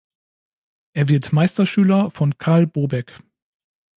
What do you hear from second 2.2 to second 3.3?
Karl Bobek.